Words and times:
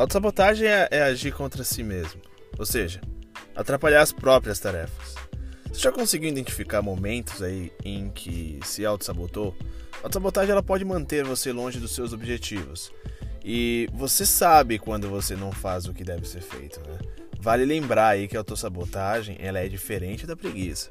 Autossabotagem 0.00 0.66
é, 0.66 0.88
é 0.90 1.02
agir 1.02 1.30
contra 1.30 1.62
si 1.62 1.82
mesmo, 1.82 2.22
ou 2.58 2.64
seja, 2.64 3.02
atrapalhar 3.54 4.00
as 4.00 4.10
próprias 4.10 4.58
tarefas. 4.58 5.14
Você 5.68 5.78
já 5.78 5.92
conseguiu 5.92 6.30
identificar 6.30 6.80
momentos 6.80 7.42
aí 7.42 7.70
em 7.84 8.08
que 8.08 8.58
se 8.64 8.86
auto-sabotou? 8.86 9.54
A 10.02 10.06
autossabotagem 10.06 10.52
ela 10.52 10.62
pode 10.62 10.86
manter 10.86 11.22
você 11.22 11.52
longe 11.52 11.78
dos 11.78 11.94
seus 11.94 12.14
objetivos. 12.14 12.90
E 13.44 13.90
você 13.92 14.24
sabe 14.24 14.78
quando 14.78 15.06
você 15.10 15.36
não 15.36 15.52
faz 15.52 15.84
o 15.84 15.92
que 15.92 16.02
deve 16.02 16.26
ser 16.26 16.40
feito, 16.40 16.80
né? 16.80 16.98
Vale 17.38 17.66
lembrar 17.66 18.08
aí 18.08 18.26
que 18.26 18.38
a 18.38 18.40
autossabotagem 18.40 19.36
ela 19.38 19.58
é 19.58 19.68
diferente 19.68 20.26
da 20.26 20.34
preguiça. 20.34 20.88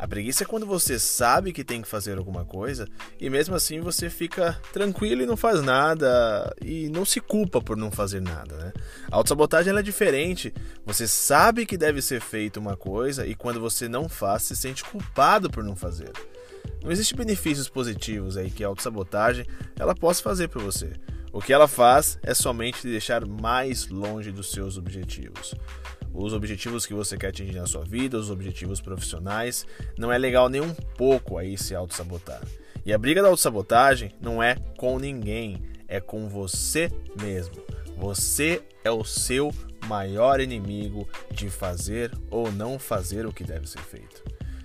A 0.00 0.08
preguiça 0.08 0.44
é 0.44 0.46
quando 0.46 0.64
você 0.64 0.98
sabe 0.98 1.52
que 1.52 1.62
tem 1.62 1.82
que 1.82 1.88
fazer 1.88 2.16
alguma 2.16 2.42
coisa 2.42 2.88
e 3.20 3.28
mesmo 3.28 3.54
assim 3.54 3.80
você 3.80 4.08
fica 4.08 4.58
tranquilo 4.72 5.20
e 5.20 5.26
não 5.26 5.36
faz 5.36 5.60
nada 5.60 6.56
e 6.64 6.88
não 6.88 7.04
se 7.04 7.20
culpa 7.20 7.60
por 7.60 7.76
não 7.76 7.90
fazer 7.90 8.22
nada, 8.22 8.56
né? 8.56 8.72
A 9.12 9.16
autossabotagem 9.16 9.76
é 9.76 9.82
diferente. 9.82 10.54
Você 10.86 11.06
sabe 11.06 11.66
que 11.66 11.76
deve 11.76 12.00
ser 12.00 12.22
feita 12.22 12.58
uma 12.58 12.78
coisa 12.78 13.26
e 13.26 13.34
quando 13.34 13.60
você 13.60 13.90
não 13.90 14.08
faz, 14.08 14.44
se 14.44 14.56
sente 14.56 14.82
culpado 14.82 15.50
por 15.50 15.62
não 15.62 15.76
fazer. 15.76 16.12
Não 16.82 16.90
existe 16.90 17.14
benefícios 17.14 17.68
positivos 17.68 18.38
aí 18.38 18.50
que 18.50 18.64
a 18.64 18.68
autossabotagem 18.68 19.44
ela 19.78 19.94
possa 19.94 20.22
fazer 20.22 20.48
para 20.48 20.62
você. 20.62 20.92
O 21.30 21.42
que 21.42 21.52
ela 21.52 21.68
faz 21.68 22.18
é 22.22 22.32
somente 22.32 22.80
te 22.80 22.88
deixar 22.88 23.26
mais 23.26 23.86
longe 23.88 24.32
dos 24.32 24.50
seus 24.50 24.78
objetivos 24.78 25.54
os 26.12 26.32
objetivos 26.32 26.86
que 26.86 26.94
você 26.94 27.16
quer 27.16 27.28
atingir 27.28 27.54
na 27.54 27.66
sua 27.66 27.84
vida, 27.84 28.18
os 28.18 28.30
objetivos 28.30 28.80
profissionais. 28.80 29.66
Não 29.96 30.12
é 30.12 30.18
legal 30.18 30.48
nem 30.48 30.60
um 30.60 30.74
pouco 30.74 31.38
aí 31.38 31.56
se 31.56 31.74
auto-sabotar. 31.74 32.42
E 32.84 32.92
a 32.92 32.98
briga 32.98 33.22
da 33.22 33.28
autossabotagem 33.28 34.12
não 34.20 34.42
é 34.42 34.56
com 34.76 34.98
ninguém, 34.98 35.62
é 35.86 36.00
com 36.00 36.28
você 36.28 36.90
mesmo. 37.20 37.54
Você 37.96 38.62
é 38.82 38.90
o 38.90 39.04
seu 39.04 39.52
maior 39.86 40.40
inimigo 40.40 41.08
de 41.30 41.50
fazer 41.50 42.12
ou 42.30 42.50
não 42.50 42.78
fazer 42.78 43.26
o 43.26 43.32
que 43.32 43.44
deve 43.44 43.68
ser 43.68 43.82
feito. 43.82 44.22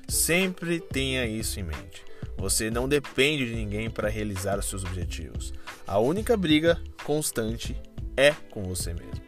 Sempre 0.08 0.80
tenha 0.80 1.26
isso 1.26 1.60
em 1.60 1.64
mente. 1.64 2.04
Você 2.38 2.70
não 2.70 2.88
depende 2.88 3.46
de 3.48 3.56
ninguém 3.56 3.90
para 3.90 4.10
realizar 4.10 4.60
os 4.60 4.66
seus 4.66 4.84
objetivos. 4.84 5.54
A 5.88 6.00
única 6.00 6.38
briga 6.38 6.80
constante 7.04 7.76
é 8.16 8.32
com 8.52 8.64
você 8.64 8.94
mesmo. 8.94 9.25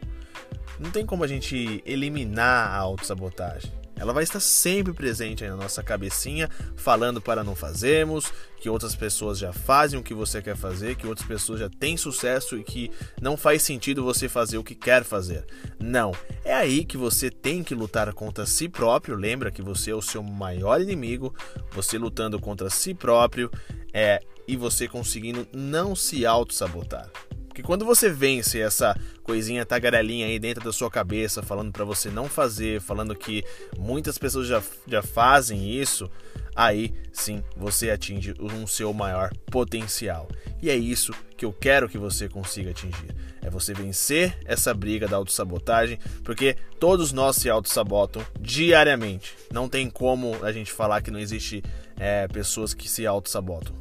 Não 0.78 0.90
tem 0.90 1.04
como 1.04 1.24
a 1.24 1.26
gente 1.26 1.82
eliminar 1.84 2.70
a 2.70 2.76
autossabotagem. 2.76 3.72
Ela 3.98 4.12
vai 4.12 4.22
estar 4.22 4.38
sempre 4.38 4.92
presente 4.92 5.44
na 5.44 5.56
nossa 5.56 5.82
cabecinha, 5.82 6.48
falando 6.76 7.20
para 7.20 7.42
não 7.42 7.56
fazermos, 7.56 8.32
que 8.60 8.70
outras 8.70 8.94
pessoas 8.94 9.38
já 9.38 9.52
fazem 9.52 9.98
o 9.98 10.02
que 10.02 10.14
você 10.14 10.40
quer 10.40 10.56
fazer, 10.56 10.94
que 10.94 11.06
outras 11.06 11.26
pessoas 11.26 11.60
já 11.60 11.68
têm 11.68 11.96
sucesso 11.96 12.56
e 12.56 12.62
que 12.62 12.92
não 13.20 13.36
faz 13.36 13.62
sentido 13.62 14.04
você 14.04 14.28
fazer 14.28 14.56
o 14.56 14.64
que 14.64 14.74
quer 14.74 15.02
fazer. 15.02 15.44
Não, 15.80 16.12
é 16.44 16.54
aí 16.54 16.84
que 16.84 16.96
você 16.96 17.28
tem 17.28 17.64
que 17.64 17.74
lutar 17.74 18.12
contra 18.14 18.46
si 18.46 18.68
próprio. 18.68 19.16
Lembra 19.16 19.50
que 19.50 19.62
você 19.62 19.90
é 19.90 19.94
o 19.94 20.02
seu 20.02 20.22
maior 20.22 20.80
inimigo, 20.80 21.34
você 21.72 21.98
lutando 21.98 22.38
contra 22.38 22.70
si 22.70 22.94
próprio, 22.94 23.50
é 23.92 24.20
e 24.46 24.56
você 24.56 24.88
conseguindo 24.88 25.46
não 25.52 25.94
se 25.94 26.24
auto-sabotar. 26.24 27.10
Porque 27.58 27.66
quando 27.66 27.84
você 27.84 28.08
vence 28.08 28.60
essa 28.60 28.96
coisinha 29.24 29.66
tagarelinha 29.66 30.28
aí 30.28 30.38
dentro 30.38 30.62
da 30.62 30.72
sua 30.72 30.88
cabeça, 30.88 31.42
falando 31.42 31.72
para 31.72 31.84
você 31.84 32.08
não 32.08 32.28
fazer, 32.28 32.80
falando 32.80 33.16
que 33.16 33.44
muitas 33.76 34.16
pessoas 34.16 34.46
já, 34.46 34.62
já 34.86 35.02
fazem 35.02 35.68
isso, 35.68 36.08
aí 36.54 36.94
sim 37.12 37.42
você 37.56 37.90
atinge 37.90 38.32
um 38.38 38.64
seu 38.64 38.92
maior 38.92 39.32
potencial. 39.50 40.28
E 40.62 40.70
é 40.70 40.76
isso 40.76 41.12
que 41.36 41.44
eu 41.44 41.52
quero 41.52 41.88
que 41.88 41.98
você 41.98 42.28
consiga 42.28 42.70
atingir. 42.70 43.12
É 43.42 43.50
você 43.50 43.74
vencer 43.74 44.38
essa 44.44 44.72
briga 44.72 45.08
da 45.08 45.16
autossabotagem, 45.16 45.98
porque 46.22 46.56
todos 46.78 47.10
nós 47.10 47.34
se 47.34 47.50
autossabotam 47.50 48.24
diariamente. 48.40 49.34
Não 49.52 49.68
tem 49.68 49.90
como 49.90 50.36
a 50.44 50.52
gente 50.52 50.70
falar 50.70 51.02
que 51.02 51.10
não 51.10 51.18
existe 51.18 51.60
é, 51.98 52.28
pessoas 52.28 52.72
que 52.72 52.88
se 52.88 53.04
autossabotam. 53.04 53.74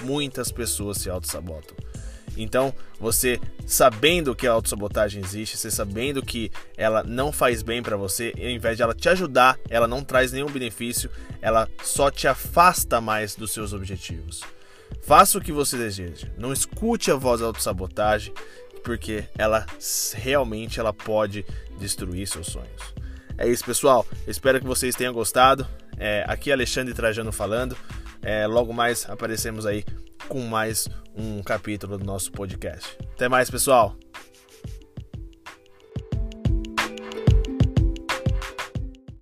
Muitas 0.00 0.50
pessoas 0.50 0.96
se 0.96 1.10
autossabotam. 1.10 1.76
Então, 2.38 2.72
você 2.98 3.40
sabendo 3.66 4.34
que 4.34 4.46
a 4.46 4.52
autossabotagem 4.52 5.22
existe, 5.22 5.56
você 5.56 5.70
sabendo 5.70 6.22
que 6.22 6.50
ela 6.76 7.02
não 7.02 7.32
faz 7.32 7.62
bem 7.62 7.82
para 7.82 7.96
você, 7.96 8.32
ao 8.38 8.48
invés 8.48 8.76
de 8.76 8.82
ela 8.82 8.94
te 8.94 9.08
ajudar, 9.08 9.58
ela 9.68 9.86
não 9.86 10.02
traz 10.02 10.32
nenhum 10.32 10.50
benefício, 10.50 11.10
ela 11.42 11.68
só 11.82 12.10
te 12.10 12.26
afasta 12.28 13.00
mais 13.00 13.34
dos 13.34 13.52
seus 13.52 13.72
objetivos. 13.72 14.42
Faça 15.02 15.38
o 15.38 15.40
que 15.40 15.52
você 15.52 15.76
deseja. 15.76 16.28
Não 16.38 16.52
escute 16.52 17.10
a 17.10 17.14
voz 17.14 17.40
da 17.40 17.46
autossabotagem, 17.46 18.32
porque 18.84 19.24
ela 19.36 19.66
realmente 20.14 20.80
ela 20.80 20.92
pode 20.92 21.44
destruir 21.78 22.26
seus 22.26 22.46
sonhos. 22.46 22.94
É 23.36 23.46
isso, 23.46 23.64
pessoal. 23.64 24.06
espero 24.26 24.60
que 24.60 24.66
vocês 24.66 24.94
tenham 24.94 25.12
gostado. 25.12 25.66
É, 25.96 26.24
aqui 26.26 26.50
é 26.50 26.52
Alexandre 26.52 26.94
Trajano 26.94 27.32
falando. 27.32 27.76
É, 28.22 28.46
logo 28.46 28.72
mais 28.72 29.08
aparecemos 29.08 29.66
aí 29.66 29.84
com 30.28 30.40
mais 30.40 30.88
um 31.16 31.42
capítulo 31.42 31.98
do 31.98 32.04
nosso 32.04 32.30
podcast. 32.32 32.96
Até 33.14 33.28
mais, 33.28 33.50
pessoal! 33.50 33.96